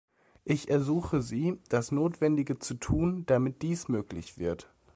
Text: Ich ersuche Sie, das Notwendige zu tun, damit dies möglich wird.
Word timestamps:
Ich 0.45 0.67
ersuche 0.71 1.21
Sie, 1.21 1.59
das 1.69 1.91
Notwendige 1.91 2.57
zu 2.57 2.73
tun, 2.73 3.23
damit 3.27 3.61
dies 3.61 3.87
möglich 3.87 4.39
wird. 4.39 4.67